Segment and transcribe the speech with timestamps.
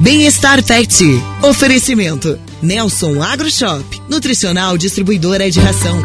[0.00, 1.04] Bem-estar Pet.
[1.42, 2.38] Oferecimento.
[2.62, 4.00] Nelson AgroShop.
[4.08, 6.00] Nutricional distribuidora de ração.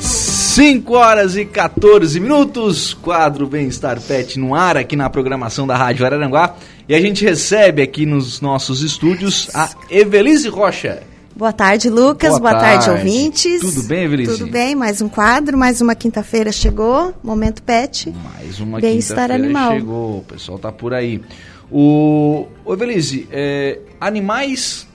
[0.00, 6.04] Cinco horas e 14 minutos, quadro Bem-Estar Pet no ar aqui na programação da Rádio
[6.04, 6.56] Araranguá.
[6.88, 11.13] E a gente recebe aqui nos nossos estúdios a Evelise Rocha.
[11.36, 12.38] Boa tarde, Lucas.
[12.38, 12.86] Boa, Boa tarde.
[12.86, 13.60] tarde, ouvintes.
[13.60, 14.38] Tudo bem, Evelise?
[14.38, 18.14] Tudo bem, mais um quadro, mais uma quinta-feira chegou, Momento Pet.
[18.38, 21.20] Mais uma quinta-feira chegou, o pessoal tá por aí.
[21.68, 24.86] O, o Evelise, é, animais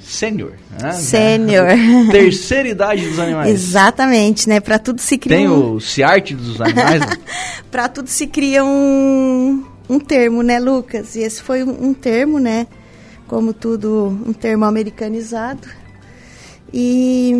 [0.00, 0.54] sênior.
[0.80, 0.92] Né?
[0.98, 1.68] Sênior.
[2.10, 3.50] Terceira idade dos animais.
[3.50, 4.58] Exatamente, né?
[4.58, 5.74] Para tudo se cria Tem um...
[5.74, 7.00] o CIART dos animais?
[7.00, 7.16] Né?
[7.70, 11.14] Para tudo se cria um, um termo, né, Lucas?
[11.14, 12.66] E esse foi um, um termo, né?
[13.32, 15.66] Como tudo, um termo americanizado.
[16.70, 17.32] E,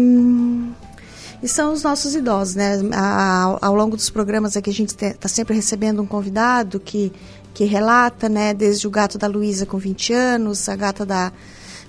[1.43, 2.81] e são os nossos idosos, né?
[2.95, 7.13] A, ao longo dos programas aqui a gente está sempre recebendo um convidado que,
[7.53, 8.55] que relata, né?
[8.55, 11.31] Desde o gato da Luísa com 20 anos, a gata da,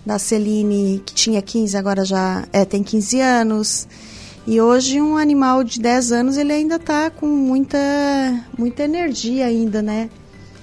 [0.05, 3.87] da Celine que tinha 15, agora já é, tem 15 anos.
[4.45, 7.79] E hoje um animal de 10 anos ele ainda está com muita,
[8.57, 10.09] muita energia ainda, né?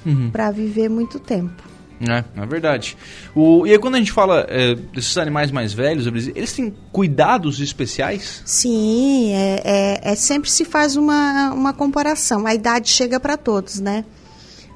[0.04, 0.30] Uhum.
[0.30, 1.69] Para viver muito tempo.
[2.01, 2.97] É, é verdade.
[3.34, 7.61] O, e aí quando a gente fala é, desses animais mais velhos, eles têm cuidados
[7.61, 8.43] especiais?
[8.47, 12.47] Sim, é, é, é sempre se faz uma, uma comparação.
[12.47, 14.05] A idade chega para todos, né?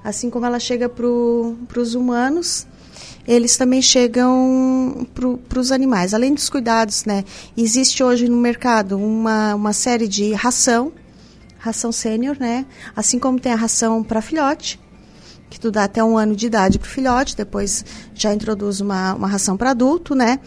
[0.02, 2.66] Assim como ela chega para os humanos,
[3.26, 5.06] eles também chegam
[5.48, 6.12] para os animais.
[6.12, 7.24] Além dos cuidados, né?
[7.56, 10.92] Existe hoje no mercado uma, uma série de ração,
[11.56, 12.66] ração sênior, né?
[12.94, 14.78] Assim como tem a ração para filhote,
[15.54, 19.14] que tu dá até um ano de idade para o filhote, depois já introduz uma,
[19.14, 20.40] uma ração para adulto, né?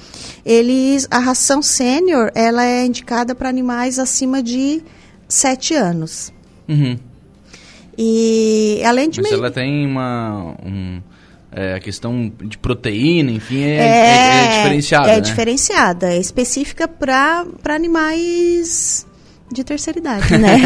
[0.46, 4.84] Eles, a ração sênior, ela é indicada para animais acima de
[5.30, 6.34] 7 anos.
[6.68, 7.00] Uhum.
[7.98, 9.22] E além de...
[9.22, 10.56] Mas ela tem uma...
[10.64, 11.02] Um,
[11.54, 15.22] é, a questão de proteína, enfim, é, é, é, é diferenciada, É né?
[15.22, 19.07] diferenciada, é específica para animais
[19.52, 20.58] de terceira idade, né?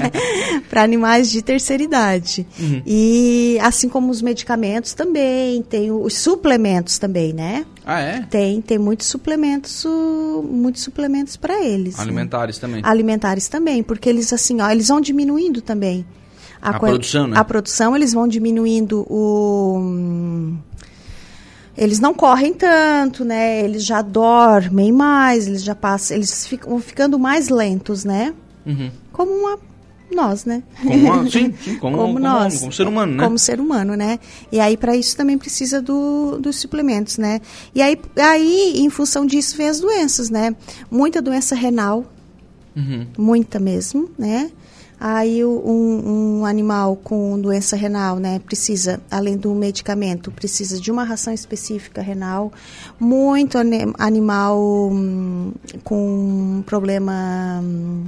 [0.68, 2.46] para animais de terceira idade.
[2.58, 2.82] Uhum.
[2.86, 7.64] E assim como os medicamentos também, tem os suplementos também, né?
[7.84, 8.20] Ah, é?
[8.22, 9.86] Tem, tem muitos suplementos,
[10.44, 11.96] muitos suplementos para eles.
[11.96, 12.02] Né?
[12.02, 12.60] Alimentares né?
[12.60, 12.80] também.
[12.84, 16.04] Alimentares também, porque eles assim, ó, eles vão diminuindo também.
[16.60, 17.38] A, a produção, né?
[17.38, 20.56] A produção, eles vão diminuindo o
[21.78, 23.62] eles não correm tanto, né?
[23.62, 28.34] Eles já dormem mais, eles já passam, eles ficam ficando mais lentos, né?
[28.66, 28.90] Uhum.
[29.12, 29.58] Como uma
[30.12, 30.62] nós, né?
[30.82, 33.24] Como uma, sim, sim, como, como, como nós, como ser humano, né?
[33.24, 34.18] Como ser humano, né?
[34.50, 37.40] E aí para isso também precisa do, dos suplementos, né?
[37.72, 40.56] E aí, aí em função disso vem as doenças, né?
[40.90, 42.04] Muita doença renal,
[42.76, 43.06] uhum.
[43.16, 44.50] muita mesmo, né?
[45.00, 51.04] Aí um, um, animal com doença renal, né, precisa, além do medicamento, precisa de uma
[51.04, 52.52] ração específica renal.
[52.98, 53.56] Muito
[53.98, 54.58] animal
[54.90, 55.52] hum,
[55.84, 58.06] com problema hum,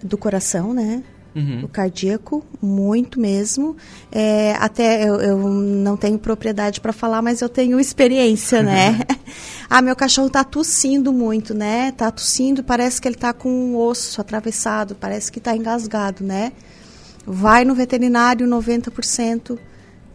[0.00, 1.02] do coração, né?
[1.34, 1.64] Uhum.
[1.64, 3.76] O cardíaco, muito mesmo.
[4.10, 8.98] É, até eu, eu, não tenho propriedade para falar, mas eu tenho experiência, né?
[9.70, 11.90] ah, meu cachorro está tossindo muito, né?
[11.90, 16.52] Está tossindo, parece que ele está com um osso atravessado, parece que está engasgado, né?
[17.24, 19.58] Vai no veterinário, 90%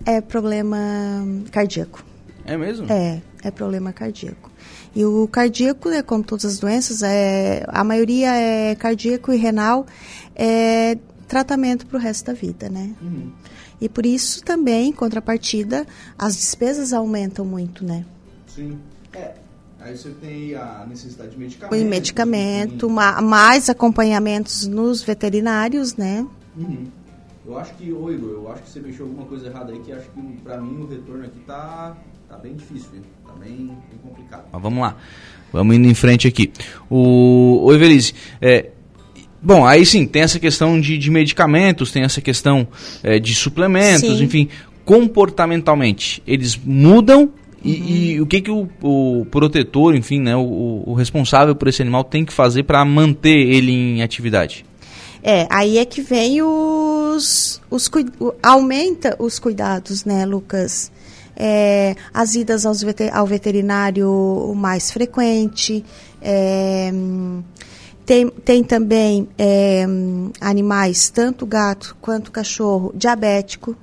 [0.05, 0.77] é problema
[1.51, 2.03] cardíaco.
[2.45, 2.91] É mesmo?
[2.91, 4.51] É, é problema cardíaco.
[4.95, 9.85] E o cardíaco, né, como todas as doenças, é, a maioria é cardíaco e renal,
[10.35, 10.97] é
[11.27, 12.93] tratamento para o resto da vida, né?
[13.01, 13.31] Uhum.
[13.81, 15.85] E por isso também, em contrapartida,
[16.17, 18.05] as despesas aumentam muito, né?
[18.47, 18.77] Sim.
[19.13, 19.33] É.
[19.79, 21.79] Aí você tem a necessidade de medicamento.
[21.79, 26.25] E medicamento, mais acompanhamentos nos veterinários, né?
[26.57, 26.87] Uhum.
[27.45, 29.91] Eu acho que, ô Igor, eu acho que você mexeu alguma coisa errada aí, que
[29.91, 31.95] acho que para mim o retorno aqui tá,
[32.29, 33.01] tá bem difícil, viu?
[33.25, 34.45] tá bem, bem complicado.
[34.51, 34.95] Mas vamos lá,
[35.51, 36.51] vamos indo em frente aqui.
[36.89, 38.71] O, o Evelise, é,
[39.41, 42.67] Bom, aí sim, tem essa questão de, de medicamentos, tem essa questão
[43.03, 44.23] é, de suplementos, sim.
[44.23, 44.49] enfim,
[44.83, 47.29] comportamentalmente, eles mudam
[47.63, 47.87] e, uhum.
[47.87, 52.03] e, o que, que o, o, protetor, enfim, né, o, o responsável por esse animal
[52.03, 54.65] tem que fazer para manter ele em atividade?
[55.21, 57.89] É, aí é que vem os, os
[58.41, 60.91] aumenta os cuidados, né, Lucas?
[61.35, 65.83] É, as idas aos ao veterinário mais frequente,
[66.21, 66.91] é,
[68.05, 69.85] tem, tem também é,
[70.39, 73.75] animais, tanto gato quanto cachorro, diabético.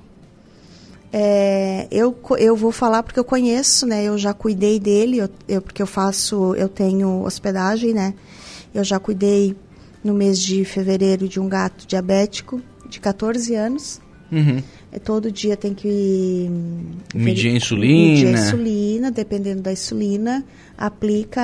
[1.11, 4.03] É, eu, eu vou falar porque eu conheço, né?
[4.03, 8.15] Eu já cuidei dele, eu, eu, porque eu faço, eu tenho hospedagem, né?
[8.73, 9.55] Eu já cuidei
[10.03, 14.01] no mês de fevereiro de um gato diabético de 14 anos.
[14.31, 14.63] Uhum.
[14.93, 16.47] É, todo dia tem que
[17.15, 18.13] medir a insulina.
[18.13, 20.45] Medir a insulina, dependendo da insulina,
[20.77, 21.41] aplica.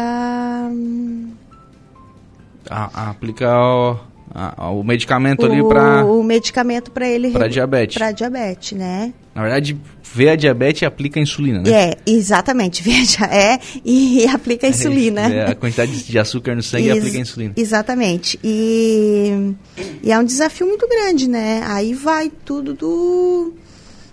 [2.70, 3.98] A, aplica o,
[4.32, 6.06] a, o medicamento o, ali para.
[6.06, 7.32] O medicamento para ele.
[7.32, 7.98] Para diabetes.
[7.98, 9.14] Para diabetes, né?
[9.40, 9.80] Na verdade,
[10.14, 11.72] vê a diabetes e aplica a insulina, né?
[11.72, 12.84] É, exatamente.
[12.84, 15.22] Veja, é e, e aplica a insulina.
[15.34, 17.54] É, a quantidade de açúcar no sangue Ex e aplica a insulina.
[17.56, 18.38] Exatamente.
[18.44, 19.56] E,
[20.04, 21.62] e é um desafio muito grande, né?
[21.68, 23.54] Aí vai tudo do,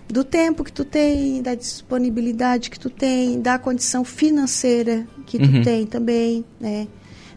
[0.07, 5.49] do tempo que tu tem, da disponibilidade que tu tem, da condição financeira que tu
[5.49, 5.61] uhum.
[5.61, 6.87] tem também, né?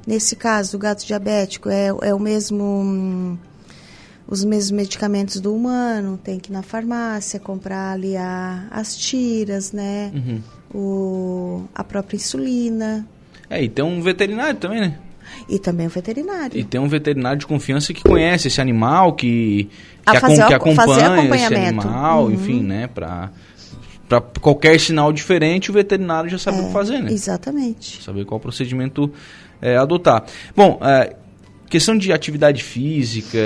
[0.07, 3.37] Nesse caso, o gato diabético é, é o mesmo
[4.31, 9.73] os mesmos medicamentos do humano, tem que ir na farmácia comprar ali a, as tiras,
[9.73, 10.13] né?
[10.15, 10.41] Uhum.
[10.73, 13.05] O, a própria insulina.
[13.51, 14.99] É, e tem um veterinário também, né?
[15.49, 16.57] E também um veterinário.
[16.59, 19.69] E tem um veterinário de confiança que conhece esse animal, que,
[20.07, 22.33] que, fazer, que acompanha esse animal, uhum.
[22.33, 22.87] enfim, né?
[22.87, 23.31] Pra,
[24.09, 27.13] para qualquer sinal diferente, o veterinário já sabe é, o que fazer, né?
[27.13, 28.01] Exatamente.
[28.03, 29.13] Saber qual procedimento
[29.61, 30.25] é, adotar.
[30.55, 31.17] Bom, é,
[31.71, 33.39] questão de atividade física.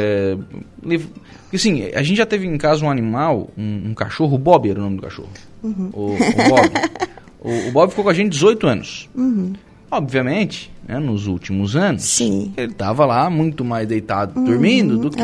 [1.52, 4.80] Assim, a gente já teve em casa um animal, um, um cachorro, o Bob era
[4.80, 5.30] o nome do cachorro.
[5.62, 5.90] Uhum.
[5.92, 6.70] O, o, Bob.
[7.40, 9.08] o, o, Bob ficou com a gente 18 anos.
[9.14, 9.52] Uhum.
[9.90, 12.52] Obviamente, né, nos últimos anos, Sim.
[12.56, 14.44] ele estava lá muito mais deitado uhum.
[14.44, 15.22] dormindo do que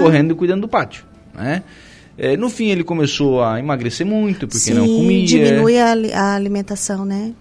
[0.00, 1.04] correndo e cuidando do pátio.
[1.34, 1.62] Né?
[2.16, 5.26] É, no fim ele começou a emagrecer muito porque Sim, não comia.
[5.26, 7.32] diminui a, a alimentação, né?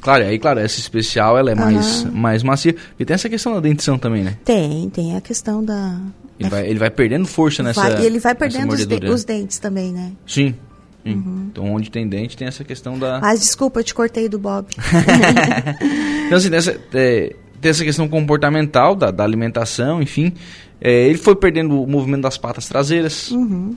[0.00, 1.60] Claro, aí, claro, essa especial ela é uhum.
[1.60, 2.74] mais, mais macia.
[2.98, 4.38] E tem essa questão da dentição também, né?
[4.44, 6.00] Tem, tem a questão da.
[6.38, 7.80] Ele, vai, ele vai perdendo força nessa.
[7.80, 10.12] Vai, e ele vai perdendo os, de, os, dentes também, né?
[10.26, 10.54] Sim.
[11.04, 11.48] Uhum.
[11.50, 13.18] Então, onde tem dente, tem essa questão da.
[13.22, 14.68] Ah, desculpa, eu te cortei do Bob.
[16.26, 20.32] então, assim, dessa, é, tem essa questão comportamental da, da alimentação, enfim.
[20.80, 23.32] É, ele foi perdendo o movimento das patas traseiras.
[23.32, 23.76] Uhum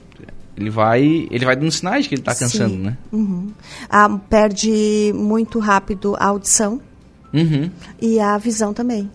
[0.62, 2.96] ele vai ele vai dando sinais que ele está cansando, né?
[3.12, 3.52] Uhum.
[3.88, 6.80] Ah, perde muito rápido a audição
[7.32, 7.70] uhum.
[8.00, 9.10] e a visão também.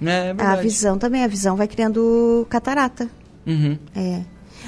[0.00, 3.10] É, é a visão também, a visão vai criando catarata.
[3.46, 3.76] Uhum.
[3.96, 4.22] É.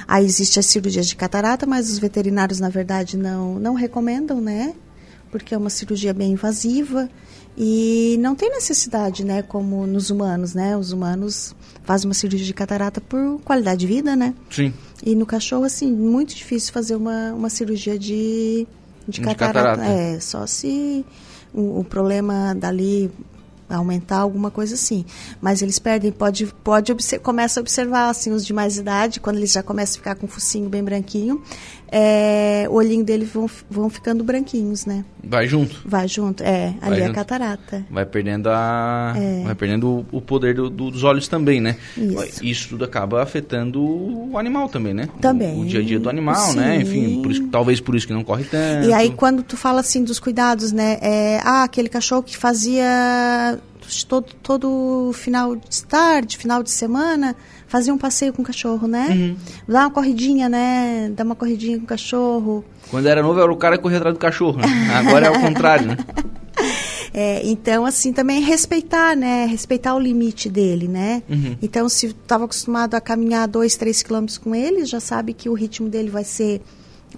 [0.09, 4.75] Aí existe as cirurgias de catarata, mas os veterinários, na verdade, não, não recomendam, né?
[5.31, 7.09] Porque é uma cirurgia bem invasiva
[7.57, 9.43] e não tem necessidade, né?
[9.43, 10.77] Como nos humanos, né?
[10.77, 11.55] Os humanos
[11.91, 14.33] fazem uma cirurgia de catarata por qualidade de vida, né?
[14.49, 14.73] Sim.
[15.05, 18.65] E no cachorro, assim, muito difícil fazer uma, uma cirurgia de,
[19.09, 19.81] de, de catarata.
[19.81, 19.93] catarata.
[19.93, 21.05] É, só se
[21.53, 23.11] o, o problema dali
[23.69, 25.05] aumentar alguma coisa assim.
[25.41, 29.51] Mas eles perdem, pode, pode começa a observar assim os de mais idade, quando eles
[29.51, 31.43] já começam a ficar com o focinho bem branquinho,
[31.93, 35.05] é, o olhinho dele vão, vão ficando branquinhos, né?
[35.23, 35.83] Vai junto.
[35.85, 37.85] Vai junto, é, ali vai é a catarata.
[37.91, 39.43] Vai perdendo a, é.
[39.45, 41.77] vai perdendo o, poder do, do, dos olhos também, né?
[41.97, 42.45] Isso.
[42.45, 45.09] Isso tudo acaba afetando o animal também, né?
[45.21, 45.57] Também.
[45.57, 46.53] O, o dia a dia do animal, né?
[46.53, 46.59] Sim.
[46.59, 46.77] né?
[46.77, 48.89] Enfim, por isso, talvez por isso que não corre tanto.
[48.89, 50.99] E aí quando tu fala assim dos cuidados, né?
[51.03, 53.59] É, ah, aquele cachorro que fazia
[54.07, 57.35] todo, todo final de tarde, final de semana,
[57.71, 59.07] fazia um passeio com o cachorro, né?
[59.11, 59.37] Uhum.
[59.69, 61.09] Dá uma corridinha, né?
[61.15, 62.65] Dá uma corridinha com o cachorro.
[62.91, 64.67] Quando era novo, era o cara que corria atrás do cachorro, né?
[64.93, 65.97] Agora é o contrário, né?
[67.13, 69.45] É, então, assim, também respeitar, né?
[69.45, 71.25] Respeitar o limite dele, né?
[71.29, 71.57] Uhum.
[71.61, 75.53] Então, se estava acostumado a caminhar dois, três quilômetros com ele, já sabe que o
[75.53, 76.63] ritmo dele vai ser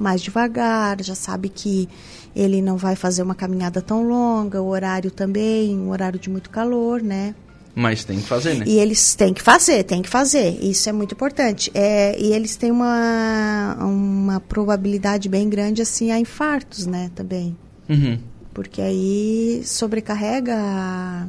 [0.00, 1.90] mais devagar, já sabe que
[2.34, 6.48] ele não vai fazer uma caminhada tão longa, o horário também, um horário de muito
[6.48, 7.34] calor, né?
[7.74, 8.64] Mas tem que fazer, né?
[8.66, 10.58] E eles têm que fazer, tem que fazer.
[10.62, 11.70] Isso é muito importante.
[11.74, 17.56] É, e eles têm uma, uma probabilidade bem grande, assim, a infartos, né, também.
[17.88, 18.18] Uhum.
[18.52, 21.26] Porque aí sobrecarrega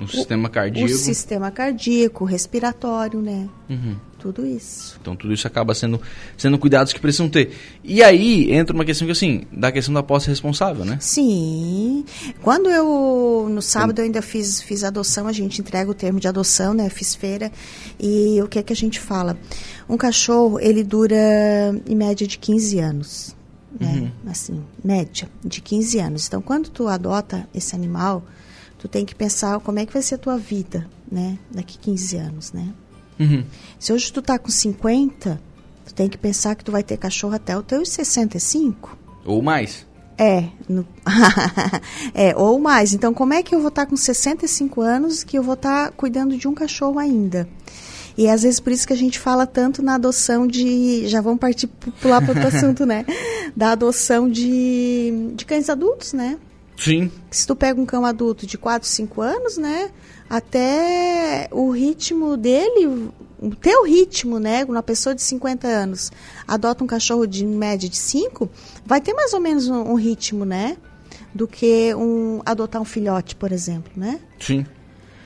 [0.00, 0.92] o sistema cardíaco.
[0.92, 3.48] O sistema cardíaco, respiratório, né?
[3.70, 3.96] Uhum.
[4.22, 4.96] Tudo isso.
[5.00, 6.00] Então tudo isso acaba sendo,
[6.38, 7.50] sendo cuidados que precisam ter.
[7.82, 10.96] E aí entra uma questão que assim, da questão da posse responsável, né?
[11.00, 12.04] Sim.
[12.40, 16.28] Quando eu, no sábado eu ainda fiz, fiz adoção, a gente entrega o termo de
[16.28, 16.88] adoção, né?
[16.88, 17.50] Fiz feira.
[17.98, 19.36] E o que é que a gente fala?
[19.88, 21.16] Um cachorro, ele dura
[21.84, 23.36] em média de 15 anos.
[23.80, 24.12] Né?
[24.24, 24.30] Uhum.
[24.30, 26.28] Assim, média de 15 anos.
[26.28, 28.22] Então, quando tu adota esse animal,
[28.78, 31.36] tu tem que pensar como é que vai ser a tua vida, né?
[31.50, 32.72] Daqui 15 anos, né?
[33.18, 33.44] Uhum.
[33.78, 35.40] Se hoje tu tá com 50,
[35.86, 38.96] tu tem que pensar que tu vai ter cachorro até os teus 65.
[39.24, 39.86] Ou mais.
[40.18, 40.86] É, no...
[42.14, 42.92] é, ou mais.
[42.92, 45.86] Então, como é que eu vou estar tá com 65 anos que eu vou estar
[45.86, 47.48] tá cuidando de um cachorro ainda?
[48.16, 51.06] E às vezes por isso que a gente fala tanto na adoção de.
[51.08, 53.06] Já vamos partir pular para outro assunto, né?
[53.56, 56.38] Da adoção de, de cães adultos, né?
[56.82, 57.12] Sim.
[57.30, 59.90] Se tu pega um cão adulto de 4, 5 anos, né?
[60.28, 63.10] Até o ritmo dele,
[63.40, 64.64] o teu ritmo, né?
[64.64, 66.10] Uma pessoa de 50 anos
[66.46, 68.50] adota um cachorro de média de 5,
[68.84, 70.76] vai ter mais ou menos um, um ritmo, né?
[71.32, 74.18] Do que um adotar um filhote, por exemplo, né?
[74.40, 74.66] Sim.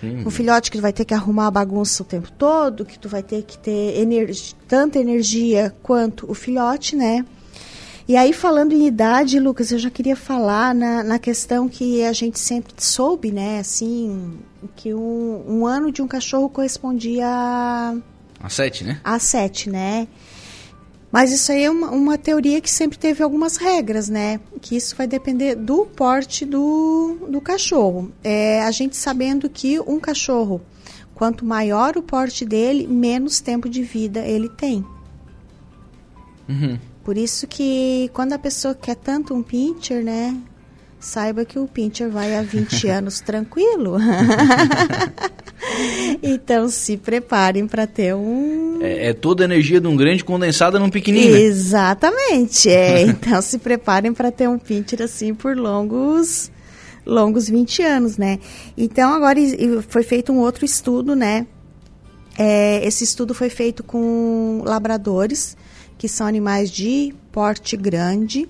[0.01, 0.27] Sim.
[0.27, 3.23] Um filhote que vai ter que arrumar a bagunça o tempo todo, que tu vai
[3.23, 7.25] ter que ter energia, tanta energia quanto o filhote, né?
[8.09, 12.13] E aí, falando em idade, Lucas, eu já queria falar na, na questão que a
[12.13, 13.59] gente sempre soube, né?
[13.59, 14.39] Assim,
[14.77, 17.97] que um, um ano de um cachorro correspondia a.
[18.39, 19.01] A sete, né?
[19.03, 20.07] A sete, né?
[21.11, 24.39] Mas isso aí é uma, uma, teoria que sempre teve algumas regras, né?
[24.61, 28.13] Que isso vai depender do porte do, do cachorro.
[28.23, 30.61] É, a gente sabendo que um cachorro,
[31.15, 34.85] quanto maior o porte dele, menos tempo de vida ele tem.
[36.49, 36.79] Uhum.
[37.07, 40.37] Por isso que quando a pessoa quer tanto um pincher, né?
[40.99, 43.97] Saiba que o pincher vai há 20 anos tranquilo.
[46.21, 48.81] então se preparem para ter um.
[48.83, 51.35] É, é, toda a energia de um grande condensada num pequenininho.
[51.35, 51.43] Né?
[51.43, 52.69] Exatamente.
[52.69, 53.03] É.
[53.07, 56.51] então se preparem para ter um pincher assim por longos
[57.07, 58.41] longos 20 anos, né?
[58.77, 59.39] Então agora
[59.87, 61.47] foi feito um outro estudo, né?
[62.37, 65.57] É, esse estudo foi feito com labradores
[65.99, 68.49] que são animais de porte grande,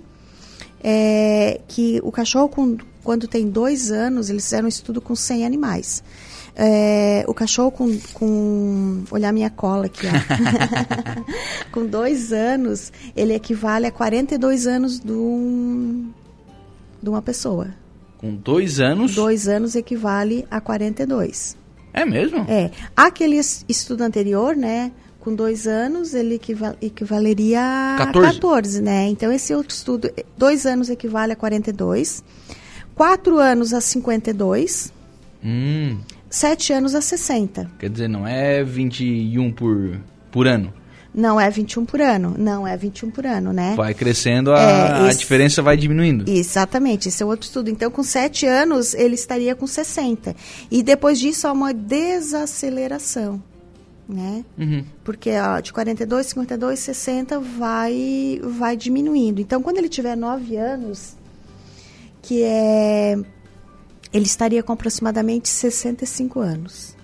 [0.83, 5.45] é, que o cachorro, com, quando tem dois anos, eles fizeram um estudo com 100
[5.47, 6.03] animais.
[6.59, 9.05] É, o cachorro com, com.
[9.11, 10.11] Olhar minha cola aqui, ó.
[11.71, 16.11] com dois anos, ele equivale a 42 anos de, um,
[17.03, 17.69] de uma pessoa.
[18.17, 19.15] Com dois anos?
[19.15, 21.59] Dois anos equivale a 42.
[21.93, 22.47] É mesmo?
[22.49, 22.71] É.
[22.97, 23.38] Aquele
[23.69, 24.93] estudo anterior, né?
[25.26, 28.35] Com dois anos, ele equival, equivaleria a 14.
[28.35, 29.09] 14, né?
[29.09, 32.23] Então, esse outro estudo, dois anos equivale a 42,
[32.95, 34.92] quatro anos a 52,
[35.45, 35.99] hum.
[36.30, 37.68] sete anos a 60.
[37.76, 39.99] Quer dizer, não é 21 por,
[40.30, 40.73] por ano?
[41.12, 43.75] Não é 21 por ano, não é 21 por ano, né?
[43.76, 46.30] Vai crescendo, a, é, esse, a diferença vai diminuindo.
[46.30, 47.68] Exatamente, esse é outro estudo.
[47.68, 50.37] Então, com 7 anos, ele estaria com 60.
[50.71, 53.42] E depois disso, há uma desaceleração
[54.09, 54.45] né?
[54.57, 54.85] Uhum.
[55.03, 59.41] Porque ó, de 42, 52, 60 vai, vai diminuindo.
[59.41, 61.17] Então, quando ele tiver 9 anos,
[62.23, 63.17] que é.
[64.13, 66.97] Ele estaria com aproximadamente 65 anos.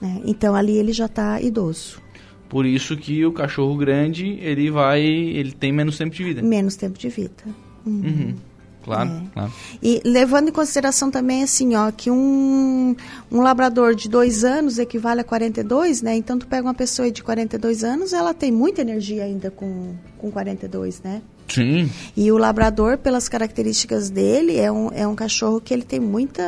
[0.00, 0.22] Né?
[0.24, 2.00] Então, ali ele já está idoso.
[2.48, 5.02] Por isso que o cachorro grande, ele vai.
[5.02, 6.42] ele tem menos tempo de vida.
[6.42, 7.44] Menos tempo de vida.
[7.84, 8.02] Uhum.
[8.02, 8.34] uhum.
[8.84, 9.22] Claro, é.
[9.32, 9.52] claro.
[9.82, 12.94] E levando em consideração também, assim, ó, que um,
[13.32, 16.14] um labrador de dois anos equivale a 42, né?
[16.14, 20.30] Então, tu pega uma pessoa de 42 anos, ela tem muita energia ainda com, com
[20.30, 21.22] 42, né?
[21.48, 21.90] Sim.
[22.16, 26.42] E o labrador, pelas características dele, é um, é um cachorro que ele tem muita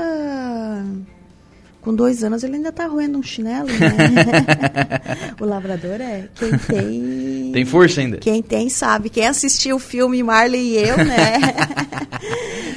[1.87, 5.31] com dois anos ele ainda tá roendo um chinelo, né?
[5.41, 7.53] o labrador é quem tem.
[7.53, 8.17] Tem força ainda.
[8.17, 9.09] Quem tem sabe.
[9.09, 11.39] Quem assistiu o filme Marley e eu, né?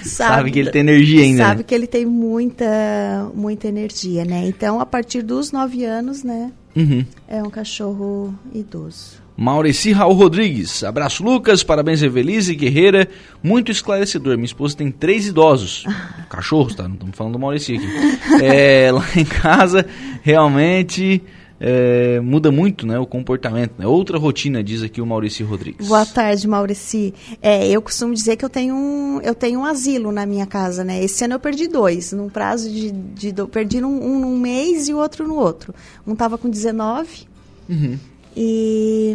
[0.03, 1.43] sabe, sabe, que ele tem energia ainda.
[1.43, 4.45] Sabe que ele tem muita, muita energia, né?
[4.45, 6.51] Então, a partir dos nove anos, né?
[6.75, 7.03] Uhum.
[7.27, 9.19] É um cachorro idoso.
[9.39, 10.84] Maurici Raul Rodrigues.
[10.84, 11.63] Abraço, Lucas.
[11.63, 13.08] Parabéns, Evelise Guerreira.
[13.41, 14.36] Muito esclarecedor.
[14.36, 15.86] Minha esposa tem três idosos.
[16.29, 16.84] Cachorros, tá?
[16.84, 18.43] Não estamos falando do Maurici aqui.
[18.43, 19.86] É, lá em casa,
[20.24, 21.24] realmente.
[21.58, 23.75] É, muda muito né, o comportamento.
[23.77, 23.88] Né?
[23.88, 25.88] Outra rotina, diz aqui o Maurici Rodrigues.
[25.88, 27.13] Boa tarde, Maurici.
[27.41, 30.84] É, eu costumo dizer que eu tenho, um, eu tenho um asilo na minha casa.
[30.84, 31.01] Né?
[31.01, 32.91] Esse ano eu perdi dois, num prazo de.
[32.91, 35.74] de, de perdi um, um num mês e o outro no outro.
[36.05, 37.25] Um estava com 19.
[37.69, 37.98] Uhum.
[38.41, 39.13] E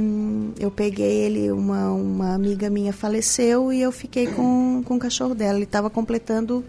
[0.61, 5.35] eu peguei ele, uma, uma amiga minha faleceu e eu fiquei com, com o cachorro
[5.35, 5.57] dela.
[5.57, 6.63] Ele estava completando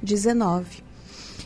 [0.00, 0.84] 19.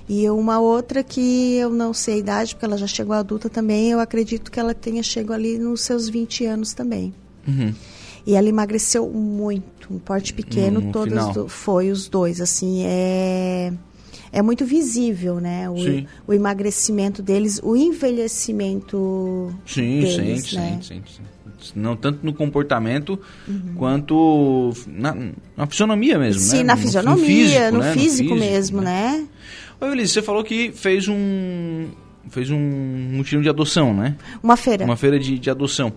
[0.06, 3.92] E uma outra que eu não sei a idade, porque ela já chegou adulta também,
[3.92, 7.14] eu acredito que ela tenha chegado ali nos seus 20 anos também.
[7.49, 7.73] Uhum.
[8.26, 12.82] E ela emagreceu muito, um porte pequeno, no, no todos do, foi os dois, assim,
[12.85, 13.73] é
[14.32, 15.68] é muito visível, né?
[15.68, 15.76] O,
[16.26, 20.78] o emagrecimento deles, o envelhecimento sim, deles, sim, né?
[20.80, 21.22] sim, sim,
[21.60, 21.72] sim.
[21.76, 23.74] Não tanto no comportamento uhum.
[23.76, 25.14] quanto na,
[25.56, 26.64] na, fisionomia mesmo, sim, né?
[26.64, 27.92] na fisionomia, no físico, no né?
[27.92, 29.16] físico, no físico mesmo, né?
[29.18, 29.28] né?
[29.80, 31.88] Ô, Elise, você falou que fez um
[32.30, 34.16] fez um mutirão de adoção, né?
[34.42, 34.84] Uma feira.
[34.84, 35.92] Uma feira de, de adoção.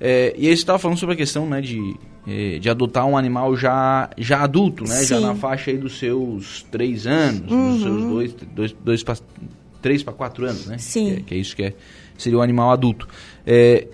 [0.00, 3.16] É, e aí você estava falando sobre a questão né, de, é, de adotar um
[3.16, 5.02] animal já, já adulto, né?
[5.04, 7.72] Já na faixa aí dos seus três anos, uhum.
[7.72, 9.16] dos seus dois, dois, dois pra,
[9.82, 10.78] três para quatro anos, né?
[10.78, 11.06] Sim.
[11.06, 11.74] Que, é, que, é isso que é,
[12.16, 13.08] seria um animal adulto.
[13.44, 13.88] É,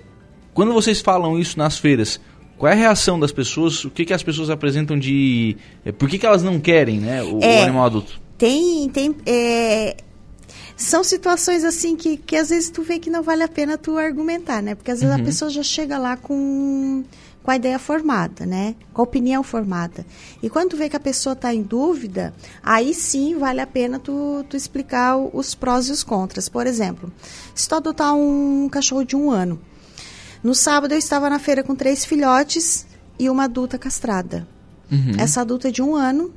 [0.52, 2.20] quando vocês falam isso nas feiras,
[2.58, 3.84] qual é a reação das pessoas?
[3.84, 5.56] O que, que as pessoas apresentam de.
[5.84, 7.22] É, por que, que elas não querem, né?
[7.22, 8.20] O, o animal adulto?
[8.36, 8.88] Tem.
[8.90, 9.96] tem é,
[10.76, 13.96] são situações assim que, que às vezes tu vê que não vale a pena tu
[13.96, 14.74] argumentar, né?
[14.74, 15.22] Porque às vezes uhum.
[15.22, 17.04] a pessoa já chega lá com,
[17.42, 18.74] com a ideia formada, né?
[18.92, 20.04] Com a opinião formada.
[20.42, 24.00] E quando tu vê que a pessoa está em dúvida, aí sim vale a pena
[24.00, 26.48] tu, tu explicar os prós e os contras.
[26.48, 27.12] Por exemplo,
[27.54, 29.60] se tu adotar um cachorro de um ano,
[30.42, 32.84] no sábado eu estava na feira com três filhotes
[33.16, 34.46] e uma adulta castrada.
[34.90, 35.12] Uhum.
[35.18, 36.34] Essa adulta de um ano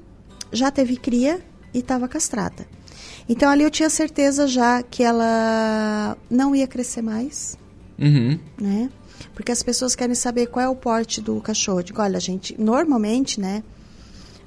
[0.51, 1.41] já teve cria
[1.74, 2.76] e estava castrada.
[3.29, 7.57] Então ali eu tinha certeza já que ela não ia crescer mais,
[8.00, 8.39] uhum.
[8.60, 8.89] né?
[9.34, 11.84] Porque as pessoas querem saber qual é o porte do cachorro.
[11.84, 13.63] Digo, olha, a gente, normalmente, né?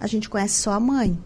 [0.01, 1.19] A gente conhece só a mãe.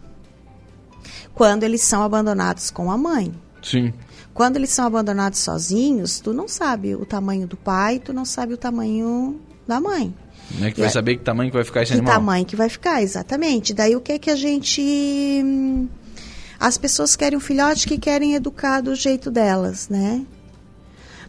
[1.33, 3.33] Quando eles são abandonados com a mãe.
[3.63, 3.93] Sim.
[4.33, 8.53] Quando eles são abandonados sozinhos, tu não sabe o tamanho do pai, tu não sabe
[8.53, 10.13] o tamanho da mãe.
[10.59, 12.13] Não é que e vai saber que tamanho que vai ficar esse que animal.
[12.13, 13.73] Que tamanho que vai ficar, exatamente.
[13.73, 14.81] Daí o que é que a gente
[15.43, 15.87] hum,
[16.59, 20.25] as pessoas querem um filhote que querem educar do jeito delas, né?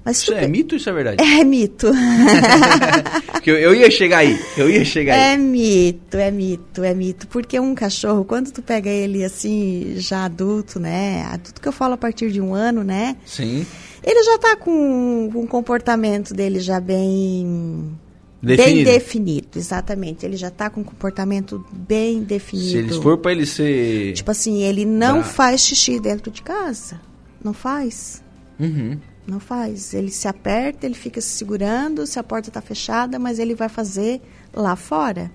[0.06, 1.16] Mas isso é mito ou isso é verdade?
[1.20, 1.88] É mito.
[3.44, 5.34] eu, eu ia chegar aí, eu ia chegar é aí.
[5.34, 7.26] É mito, é mito, é mito.
[7.26, 11.24] Porque um cachorro, quando tu pega ele assim, já adulto, né?
[11.24, 13.16] Adulto que eu falo a partir de um ano, né?
[13.26, 13.66] Sim.
[14.04, 17.98] Ele já tá com, com um comportamento dele já bem
[18.42, 18.84] Definido.
[18.84, 20.26] Bem definido, exatamente.
[20.26, 22.70] Ele já está com um comportamento bem definido.
[22.70, 24.12] Se eles for para ele ser.
[24.12, 27.00] Tipo assim, ele não faz xixi dentro de casa.
[27.42, 28.22] Não faz.
[28.58, 28.98] Uhum.
[29.26, 29.94] Não faz.
[29.94, 33.68] Ele se aperta, ele fica se segurando, se a porta está fechada, mas ele vai
[33.68, 34.20] fazer
[34.54, 35.30] lá fora.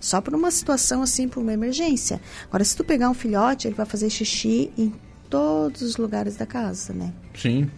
[0.00, 2.20] Só por uma situação assim, por uma emergência.
[2.46, 4.92] Agora, se tu pegar um filhote, ele vai fazer xixi em
[5.28, 7.12] todos os lugares da casa, né?
[7.34, 7.68] Sim.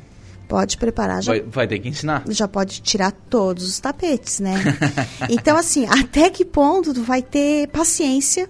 [0.49, 1.23] Pode preparar.
[1.23, 2.25] Já, vai, vai, ter que ensinar.
[2.28, 4.55] Já pode tirar todos os tapetes, né?
[5.28, 8.49] então, assim, até que ponto tu vai ter paciência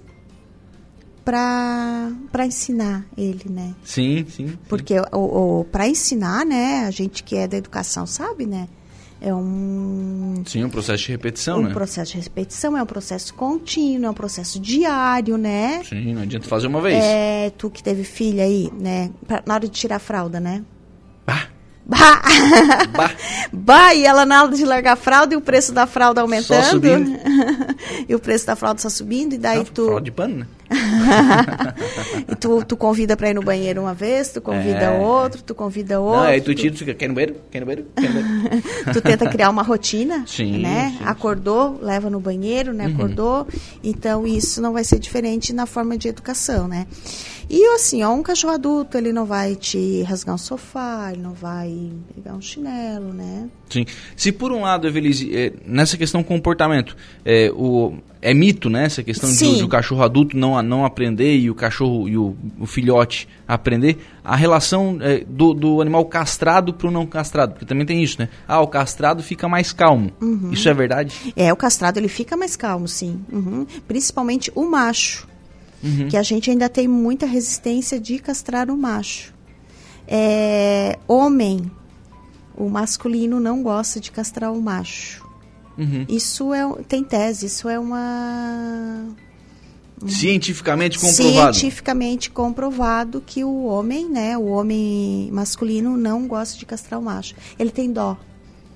[1.24, 3.74] para ensinar ele, né?
[3.84, 4.56] Sim, sim.
[4.68, 8.68] Porque o, o para ensinar, né, a gente que é da educação sabe, né?
[9.20, 10.44] É um.
[10.46, 11.70] Sim, um processo de repetição, um né?
[11.70, 15.82] Um processo de repetição, é um processo contínuo, é um processo diário, né?
[15.82, 17.02] Sim, não adianta fazer uma vez.
[17.02, 19.10] É, tu que teve filha aí, né?
[19.26, 20.62] Pra, na hora de tirar a fralda, né?
[21.90, 22.22] Ah!
[22.22, 22.86] Bah!
[22.92, 23.10] Bah!
[23.52, 23.94] bah!
[23.94, 26.62] E ela na hora de largar a fralda e o preço da fralda aumentando.
[26.62, 27.18] Só subindo.
[28.08, 29.34] e o preço da fralda só subindo.
[29.34, 29.84] E daí Não, tu.
[29.86, 30.46] Fralda de pano, né?
[32.28, 34.98] e tu, tu convida pra ir no banheiro uma vez, tu convida é.
[34.98, 36.20] outro, tu convida outro.
[36.20, 37.36] Não, aí tu tira, tu fica, quer no banheiro?
[37.50, 37.88] Quer no banheiro?
[37.96, 38.62] Quer no banheiro?
[38.92, 40.94] tu tenta criar uma rotina, sim, né?
[40.98, 42.86] Sim, Acordou, leva no banheiro, né?
[42.86, 42.94] Uhum.
[42.94, 43.48] Acordou.
[43.82, 46.86] Então, isso não vai ser diferente na forma de educação, né?
[47.50, 51.32] E assim, ó, um cachorro adulto, ele não vai te rasgar um sofá, ele não
[51.32, 53.48] vai pegar um chinelo, né?
[53.70, 53.86] Sim.
[54.14, 58.84] Se por um lado, Evelise, é, nessa questão comportamento, é, o, é mito, né?
[58.84, 62.66] Essa questão de, o cachorro adulto não, não aprender e o cachorro e o, o
[62.66, 63.96] filhote aprender.
[64.22, 68.16] A relação é, do, do animal castrado para o não castrado, porque também tem isso,
[68.18, 68.28] né?
[68.46, 70.12] Ah, o castrado fica mais calmo.
[70.20, 70.50] Uhum.
[70.52, 71.32] Isso é verdade?
[71.34, 73.20] É, o castrado ele fica mais calmo, sim.
[73.32, 73.66] Uhum.
[73.86, 75.26] Principalmente o macho
[75.82, 76.08] uhum.
[76.08, 79.34] que a gente ainda tem muita resistência de castrar o macho.
[80.06, 81.70] É, homem,
[82.56, 85.26] o masculino não gosta de castrar o macho.
[85.76, 86.04] Uhum.
[86.08, 89.06] Isso é, tem tese, isso é uma.
[90.06, 91.56] Cientificamente comprovado.
[91.56, 97.34] Cientificamente comprovado que o homem, né, o homem masculino não gosta de castrar o macho.
[97.58, 98.16] Ele tem dó.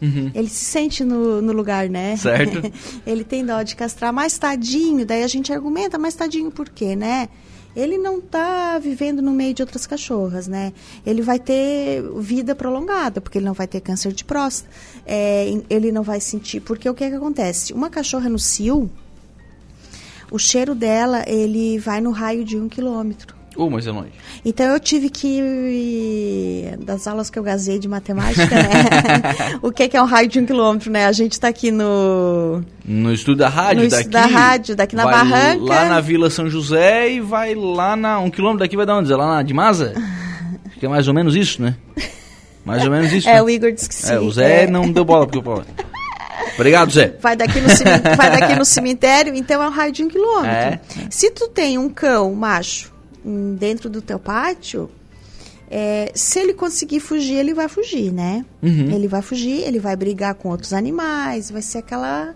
[0.03, 0.33] Uhum.
[0.35, 2.17] Ele se sente no, no lugar, né?
[2.17, 2.61] Certo.
[3.07, 6.97] ele tem dó de castrar, mais tadinho, daí a gente argumenta, mais tadinho por quê,
[6.97, 7.29] né?
[7.75, 10.73] Ele não está vivendo no meio de outras cachorras, né?
[11.07, 14.75] Ele vai ter vida prolongada, porque ele não vai ter câncer de próstata.
[15.07, 16.61] É, ele não vai sentir.
[16.61, 17.73] Porque o que, é que acontece?
[17.73, 18.91] Uma cachorra no cio,
[20.31, 23.42] o cheiro dela, ele vai no raio de um quilômetro.
[23.57, 24.13] Uh, mas é longe.
[24.45, 29.59] Então eu tive que das aulas que eu gazei de matemática, né?
[29.63, 31.07] o que é, que é um raio de um quilômetro, né?
[31.07, 34.09] A gente está aqui no no estudo da rádio no daqui.
[34.09, 35.63] da rádio daqui na barranca.
[35.63, 39.13] Lá na Vila São José e vai lá na um quilômetro daqui vai dar onde?
[39.13, 39.53] Lá na de?
[39.59, 39.93] Acho
[40.81, 41.77] que é mais ou menos isso, né?
[42.65, 43.29] Mais ou menos isso.
[43.29, 43.43] é né?
[43.43, 44.13] o Igor disse que sim.
[44.13, 44.67] É, o Zé é.
[44.67, 45.65] não deu bola porque eu
[46.55, 47.17] Obrigado, Zé.
[47.21, 50.51] Vai daqui, no cemitério, vai daqui no cemitério, então é um raio de um quilômetro.
[50.51, 50.81] É.
[51.11, 52.92] Se tu tem um cão macho
[53.59, 54.91] dentro do teu pátio,
[55.75, 58.45] é, se ele conseguir fugir, ele vai fugir, né?
[58.63, 58.91] Uhum.
[58.91, 62.35] Ele vai fugir, ele vai brigar com outros animais, vai ser aquela.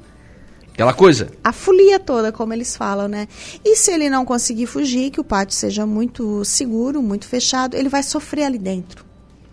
[0.72, 1.28] Aquela coisa.
[1.44, 3.28] A folia toda, como eles falam, né?
[3.62, 7.90] E se ele não conseguir fugir, que o pátio seja muito seguro, muito fechado, ele
[7.90, 9.04] vai sofrer ali dentro.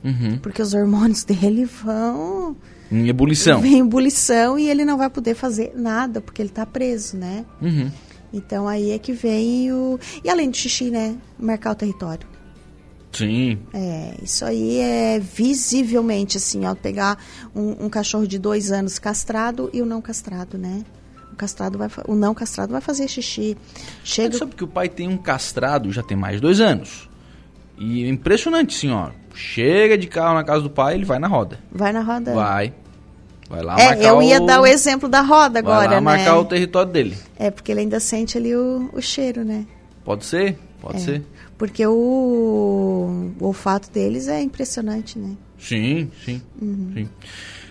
[0.02, 0.38] Uhum.
[0.42, 2.56] Porque os hormônios dele vão.
[2.90, 3.66] Em ebulição.
[3.66, 7.44] Em ebulição e ele não vai poder fazer nada, porque ele está preso, né?
[7.62, 7.92] Uhum.
[8.34, 10.00] Então aí é que vem o.
[10.24, 11.16] E além do xixi, né?
[11.40, 12.28] Marcar o território.
[13.12, 13.60] Sim.
[13.72, 17.18] É, isso aí é visivelmente assim, ó, pegar
[17.56, 20.84] um, um, cachorro de dois anos castrado e o não castrado, né?
[21.32, 23.56] O castrado vai, o não castrado vai fazer xixi.
[24.04, 24.36] Chega.
[24.36, 27.08] Sabe que o pai tem um castrado já tem mais de dois anos.
[27.78, 29.12] E é impressionante, sim, ó.
[29.36, 31.60] Chega de carro na casa do pai, ele vai na roda.
[31.72, 32.34] Vai na roda.
[32.34, 32.74] Vai.
[33.54, 34.46] Vai lá é, eu ia o...
[34.48, 36.02] dar o exemplo da roda agora, vai lá né?
[36.02, 37.16] marcar o território dele.
[37.38, 39.68] É, porque ele ainda sente ali o, o cheiro, né?
[40.04, 41.00] Pode ser, pode é.
[41.00, 41.24] ser.
[41.56, 45.36] Porque o, o olfato deles é impressionante, né?
[45.60, 46.42] Sim, sim.
[46.60, 46.92] Uhum.
[46.96, 47.10] sim.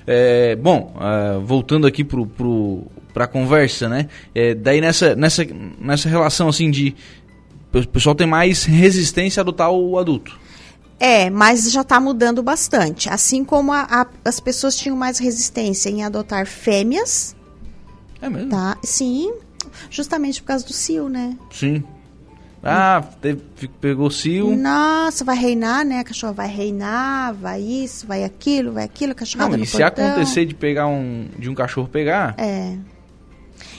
[0.06, 4.08] É, bom, uh, voltando aqui pro, pro, pra conversa, né?
[4.32, 5.44] É, daí nessa, nessa,
[5.80, 6.94] nessa relação assim de.
[7.74, 10.38] O pessoal tem mais resistência a adotar o adulto.
[11.02, 13.10] É, mas já está mudando bastante.
[13.10, 17.34] Assim como a, a, as pessoas tinham mais resistência em adotar fêmeas.
[18.20, 18.50] É mesmo?
[18.50, 18.78] Tá?
[18.84, 19.34] Sim,
[19.90, 21.36] justamente por causa do cio, né?
[21.50, 21.82] Sim.
[22.62, 23.42] Ah, teve,
[23.80, 24.56] pegou cio.
[24.56, 25.98] Nossa, vai reinar, né?
[25.98, 29.82] A cachorra vai reinar, vai isso, vai aquilo, vai aquilo, a cachorra Não, e se
[29.82, 32.36] acontecer de pegar um de um cachorro pegar?
[32.38, 32.76] É.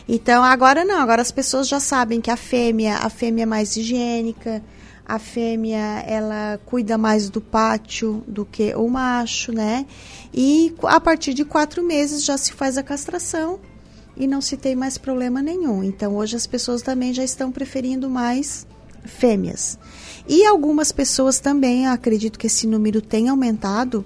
[0.09, 3.77] Então agora não, agora as pessoas já sabem que a fêmea, a fêmea é mais
[3.77, 4.61] higiênica,
[5.05, 9.85] a fêmea ela cuida mais do pátio do que o macho, né?
[10.33, 13.59] E a partir de quatro meses já se faz a castração
[14.15, 15.83] e não se tem mais problema nenhum.
[15.83, 18.65] Então hoje as pessoas também já estão preferindo mais
[19.03, 19.77] fêmeas.
[20.27, 24.05] E algumas pessoas também, acredito que esse número tem aumentado,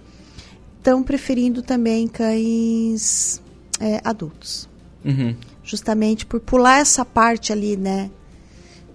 [0.77, 3.41] estão preferindo também cães
[3.79, 4.67] é, adultos.
[5.05, 5.35] Uhum.
[5.63, 8.09] Justamente por pular essa parte ali, né,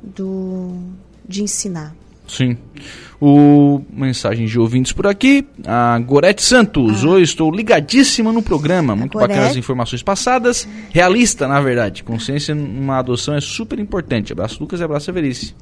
[0.03, 0.77] do,
[1.27, 1.95] de ensinar.
[2.27, 2.57] Sim.
[3.21, 5.47] O mensagem de ouvintes por aqui.
[5.67, 7.05] A Gorete Santos.
[7.05, 7.11] Ah.
[7.11, 8.97] Oi, estou ligadíssima no programa.
[8.97, 10.67] Muito bacanas as informações passadas.
[10.91, 12.03] Realista, na verdade.
[12.03, 14.33] Consciência numa adoção é super importante.
[14.33, 15.55] Abraço, Lucas, e abraço, Severice.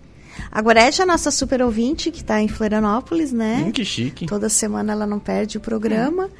[0.50, 3.64] A Gorete é a nossa super ouvinte, que está em Florianópolis, né?
[3.66, 4.26] Hum, que chique.
[4.26, 6.26] Toda semana ela não perde o programa.
[6.26, 6.30] Hum.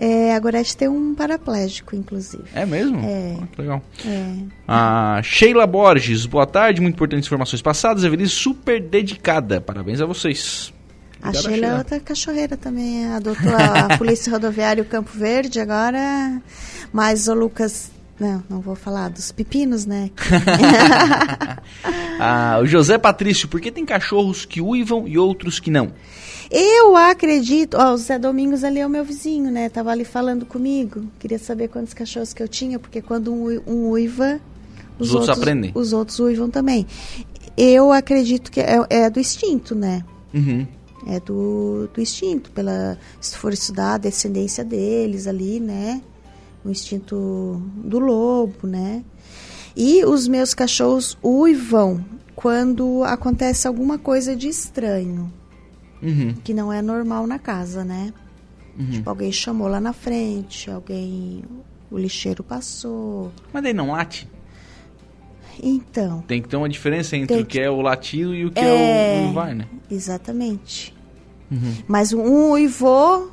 [0.00, 2.44] É, a Gorete tem um paraplégico, inclusive.
[2.54, 3.00] É mesmo?
[3.04, 3.36] É.
[3.50, 3.82] Que legal.
[4.06, 4.34] É.
[4.66, 8.04] A Sheila Borges, boa tarde, muito importantes informações passadas.
[8.04, 9.60] Evelise super dedicada.
[9.60, 10.72] Parabéns a vocês.
[11.20, 13.06] A Sheila, Sheila é outra cachorreira também.
[13.06, 16.40] Adotou a Polícia Rodoviária Campo Verde agora.
[16.92, 20.10] Mas o Lucas não, não vou falar dos pepinos, né?
[22.18, 25.92] ah, o José Patrício, por que tem cachorros que uivam e outros que não?
[26.50, 27.76] Eu acredito.
[27.76, 29.68] Ó, o Zé Domingos ali é o meu vizinho, né?
[29.68, 31.04] Tava ali falando comigo.
[31.18, 34.40] Queria saber quantos cachorros que eu tinha, porque quando um, um uiva.
[34.98, 35.72] Os, os outros, outros, aprendem.
[35.74, 36.86] Os outros uivam também.
[37.56, 40.04] Eu acredito que é, é do instinto, né?
[40.32, 40.66] Uhum.
[41.06, 46.02] É do, do instinto, pela, se for estudar a descendência deles ali, né?
[46.64, 49.02] o instinto do lobo, né?
[49.80, 55.32] E os meus cachorros uivam quando acontece alguma coisa de estranho,
[56.02, 56.34] uhum.
[56.42, 58.12] que não é normal na casa, né?
[58.76, 58.90] Uhum.
[58.90, 61.44] Tipo, alguém chamou lá na frente, alguém.
[61.92, 63.30] O lixeiro passou.
[63.52, 64.28] Mas daí não late?
[65.62, 66.22] Então.
[66.22, 69.18] Tem que ter uma diferença entre o que é o latido e o que é,
[69.18, 69.66] é o uivar, né?
[69.88, 70.92] Exatamente.
[71.48, 71.74] Uhum.
[71.86, 73.30] Mas um uivou,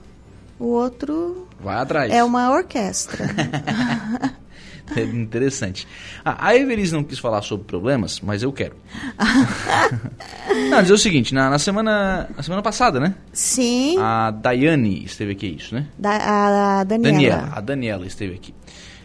[0.60, 2.14] o outro vai atrás.
[2.14, 3.26] É uma orquestra.
[4.96, 5.88] é interessante.
[6.24, 8.76] Ah, a Everis não quis falar sobre problemas, mas eu quero.
[10.70, 13.16] não, dizer o seguinte, na, na, semana, na semana passada, né?
[13.34, 13.98] Sim.
[14.00, 15.88] A Daiane esteve aqui, é isso, né?
[15.98, 17.14] Da, a Daniela.
[17.14, 17.50] Daniela.
[17.54, 18.54] A Daniela esteve aqui.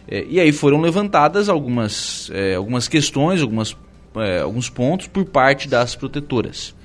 [0.07, 3.75] É, e aí foram levantadas algumas, é, algumas questões, algumas,
[4.15, 6.75] é, alguns pontos por parte das protetoras.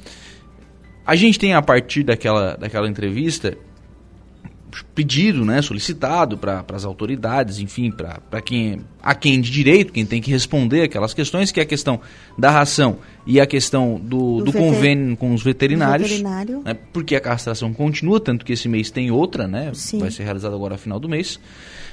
[1.05, 3.57] A gente tem, a partir daquela, daquela entrevista,
[4.95, 10.21] pedido, né, solicitado para as autoridades, enfim, para quem a quem de direito, quem tem
[10.21, 12.01] que responder aquelas questões, que é a questão
[12.37, 16.63] da ração e a questão do, do, do convênio com os veterinários, veterinário.
[16.65, 19.99] né, porque a castração continua, tanto que esse mês tem outra, né, Sim.
[19.99, 21.39] vai ser realizada agora no final do mês.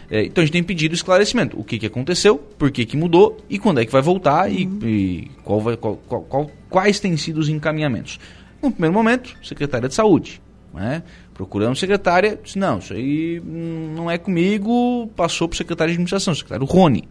[0.09, 3.37] É, então a gente tem pedido esclarecimento, o que, que aconteceu, por que, que mudou
[3.49, 4.79] e quando é que vai voltar uhum.
[4.81, 8.19] e, e qual vai, qual, qual, quais têm sido os encaminhamentos.
[8.61, 10.41] No primeiro momento, Secretaria de Saúde,
[10.73, 11.03] né?
[11.33, 16.33] Procuramos secretária, disse, não, isso aí não é comigo, passou para o secretário de administração,
[16.33, 17.07] o secretário Rony.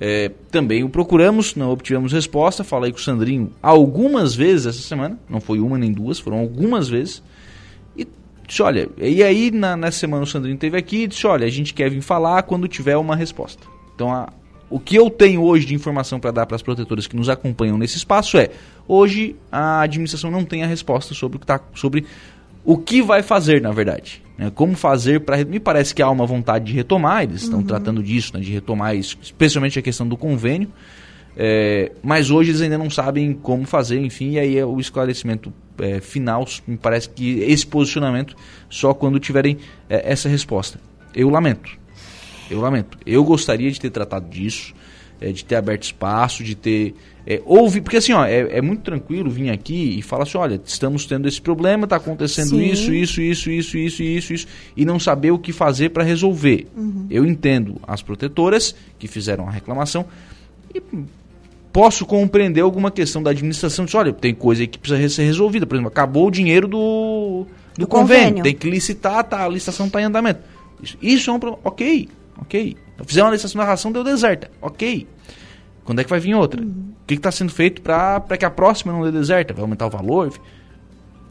[0.00, 5.18] É, também o procuramos, não obtivemos resposta, falei com o Sandrinho algumas vezes essa semana,
[5.28, 7.22] não foi uma nem duas, foram algumas vezes.
[7.96, 8.06] E
[8.46, 11.50] disse, olha, e aí na, nessa semana o Sandrinho esteve aqui e disse, olha, a
[11.50, 13.66] gente quer vir falar quando tiver uma resposta.
[13.94, 14.32] Então a,
[14.70, 17.76] o que eu tenho hoje de informação para dar para as protetoras que nos acompanham
[17.76, 18.50] nesse espaço é,
[18.88, 22.06] hoje a administração não tem a resposta sobre o que está sobre
[22.64, 24.22] o que vai fazer, na verdade.
[24.38, 24.50] Né?
[24.54, 25.44] Como fazer para.
[25.44, 27.66] Me parece que há uma vontade de retomar, eles estão uhum.
[27.66, 28.40] tratando disso, né?
[28.40, 30.68] de retomar isso, especialmente a questão do convênio.
[31.36, 35.52] É, mas hoje eles ainda não sabem como fazer, enfim, e aí é o esclarecimento
[35.78, 38.36] é, final, me parece que esse posicionamento
[38.68, 39.56] só quando tiverem
[39.88, 40.78] é, essa resposta.
[41.14, 41.70] Eu lamento.
[42.50, 42.98] Eu lamento.
[43.06, 44.74] Eu gostaria de ter tratado disso,
[45.20, 46.94] é, de ter aberto espaço, de ter.
[47.24, 50.60] É, ouve, porque assim, ó, é, é, muito tranquilo vir aqui e falar assim: olha,
[50.64, 52.64] estamos tendo esse problema, está acontecendo Sim.
[52.64, 54.46] isso, isso, isso, isso, isso, isso, isso,
[54.76, 56.66] e não saber o que fazer para resolver.
[56.76, 57.06] Uhum.
[57.08, 60.04] Eu entendo as protetoras que fizeram a reclamação
[60.74, 60.82] e
[61.72, 63.84] posso compreender alguma questão da administração.
[63.84, 65.66] Diz, olha, tem coisa aí que precisa ser resolvida.
[65.66, 68.24] Por exemplo, acabou o dinheiro do, do, do convênio.
[68.24, 68.42] convênio.
[68.42, 70.40] Tem que licitar, tá, a licitação está em andamento.
[70.82, 71.62] Isso, isso é um problema.
[71.64, 72.76] Ok, ok.
[73.06, 74.50] Fizer uma licitação da ração, deu deserta.
[74.60, 75.06] Ok.
[75.84, 76.62] Quando é que vai vir outra?
[76.62, 76.92] Uhum.
[77.02, 79.52] O que está sendo feito para que a próxima não dê deserta?
[79.52, 80.32] Vai aumentar o valor?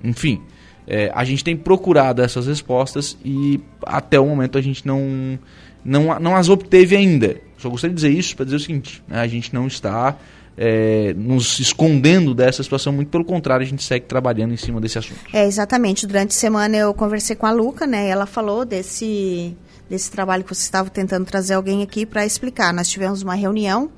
[0.04, 0.42] Enfim,
[0.86, 5.40] é, a gente tem procurado essas respostas e até o momento a gente não,
[5.84, 7.38] não, não as obteve ainda.
[7.58, 10.18] Só gostaria de dizer isso para dizer o seguinte: né, a gente não está
[10.58, 14.98] é, nos escondendo dessa situação, muito pelo contrário, a gente segue trabalhando em cima desse
[14.98, 15.20] assunto.
[15.34, 16.06] É, exatamente.
[16.06, 18.08] Durante a semana eu conversei com a Luca, né?
[18.08, 19.56] ela falou desse,
[19.90, 22.74] desse trabalho que você estava tentando trazer alguém aqui para explicar.
[22.74, 23.90] Nós tivemos uma reunião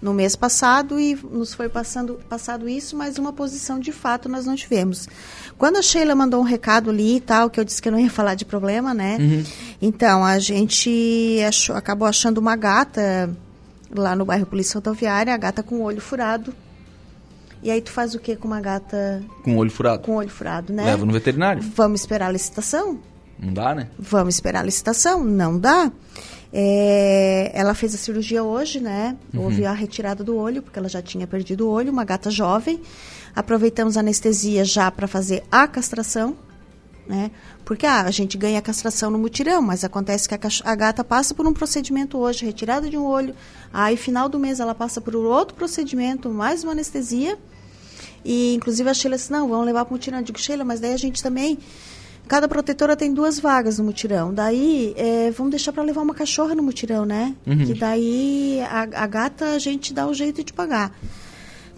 [0.00, 4.46] no mês passado e nos foi passando, passado isso, mas uma posição de fato nós
[4.46, 5.06] não tivemos.
[5.58, 8.00] Quando a Sheila mandou um recado ali e tal, que eu disse que eu não
[8.00, 9.18] ia falar de problema, né?
[9.20, 9.44] Uhum.
[9.82, 13.30] Então, a gente achou, acabou achando uma gata
[13.94, 16.54] lá no bairro Polícia Rodoviária, a gata com o olho furado.
[17.62, 19.22] E aí tu faz o que com uma gata...
[19.42, 20.02] Com o olho furado?
[20.02, 20.84] Com olho furado, né?
[20.84, 21.62] Leva no veterinário.
[21.74, 22.98] Vamos esperar a licitação?
[23.38, 23.88] Não dá, né?
[23.98, 25.22] Vamos esperar a licitação?
[25.22, 25.92] Não dá.
[26.52, 29.16] É, ela fez a cirurgia hoje, né?
[29.32, 29.44] Uhum.
[29.44, 32.80] Houve a retirada do olho, porque ela já tinha perdido o olho, uma gata jovem.
[33.34, 36.36] Aproveitamos a anestesia já para fazer a castração,
[37.06, 37.30] né?
[37.64, 41.04] Porque ah, a gente ganha a castração no mutirão, mas acontece que a, a, gata
[41.04, 43.34] passa por um procedimento hoje, retirada de um olho,
[43.72, 47.38] aí final do mês ela passa por outro procedimento, mais uma anestesia.
[48.24, 50.18] E inclusive a Sheila disse, não, vamos levar para o mutirão.
[50.18, 51.58] Eu digo, Sheila, mas daí a gente também
[52.30, 54.32] Cada protetora tem duas vagas no mutirão.
[54.32, 57.34] Daí, é, vamos deixar para levar uma cachorra no mutirão, né?
[57.44, 57.66] Uhum.
[57.66, 60.96] Que daí a, a, gata a gente dá o jeito de pagar.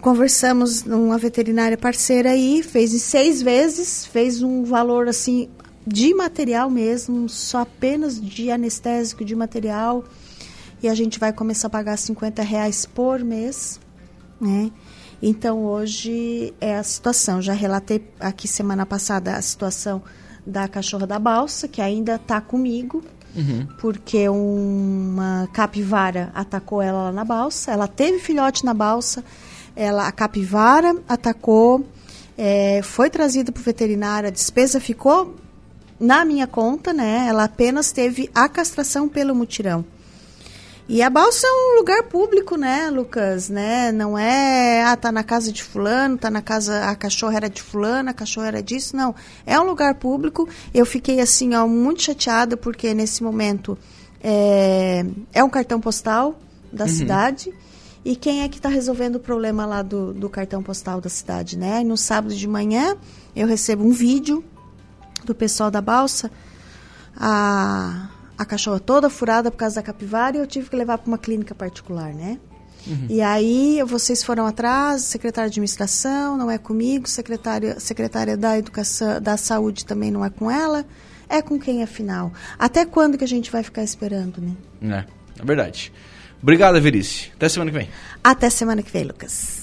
[0.03, 5.47] Conversamos numa veterinária parceira aí, fez em seis vezes, fez um valor assim
[5.87, 10.03] de material mesmo, só apenas de anestésico de material.
[10.81, 13.79] E a gente vai começar a pagar 50 reais por mês,
[14.41, 14.69] né?
[15.21, 17.41] Então hoje é a situação.
[17.41, 20.03] Já relatei aqui semana passada a situação
[20.45, 23.01] da cachorra da balsa, que ainda está comigo,
[23.33, 23.65] uhum.
[23.79, 27.71] porque uma capivara atacou ela lá na balsa.
[27.71, 29.23] Ela teve filhote na balsa,
[29.75, 31.85] ela, a capivara atacou,
[32.37, 35.35] é, foi trazida para o veterinário, a despesa ficou
[35.99, 37.25] na minha conta, né?
[37.29, 39.85] Ela apenas teve a castração pelo mutirão.
[40.87, 43.47] E a balsa é um lugar público, né, Lucas?
[43.47, 43.91] Né?
[43.91, 47.61] Não é, ah, tá na casa de fulano, tá na casa, a cachorra era de
[47.61, 48.95] fulano, a cachorra era disso.
[48.95, 50.47] Não, é um lugar público.
[50.73, 53.77] Eu fiquei, assim, ó, muito chateada porque nesse momento
[54.21, 56.37] é, é um cartão postal
[56.71, 56.89] da uhum.
[56.89, 57.53] cidade.
[58.05, 61.57] E quem é que está resolvendo o problema lá do, do cartão postal da cidade,
[61.57, 61.81] né?
[61.81, 62.97] E no sábado de manhã
[63.35, 64.43] eu recebo um vídeo
[65.25, 66.29] do pessoal da balsa.
[67.15, 71.07] A a cachorra toda furada por causa da capivara e eu tive que levar para
[71.07, 72.39] uma clínica particular, né?
[72.85, 73.07] Uhum.
[73.09, 79.21] E aí vocês foram atrás, secretário de administração não é comigo, secretária, secretária da educação,
[79.21, 80.85] da saúde também não é com ela.
[81.29, 82.31] É com quem afinal?
[82.59, 85.05] Até quando que a gente vai ficar esperando, né?
[85.37, 85.91] É, é verdade.
[86.43, 87.31] Obrigado, Verice.
[87.35, 87.89] Até semana que vem.
[88.21, 89.62] Até semana que vem, Lucas.